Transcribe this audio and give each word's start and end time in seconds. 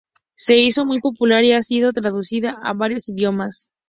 Se 0.33 0.57
hizo 0.57 0.83
muy 0.83 0.99
popular 0.99 1.43
y 1.43 1.51
ha 1.53 1.61
sido 1.61 1.91
traducida 1.91 2.57
a 2.63 2.73
varios 2.73 3.07
idiomas. 3.07 3.69